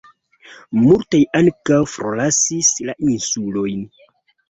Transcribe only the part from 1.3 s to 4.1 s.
ankaŭ forlasis la insulojn.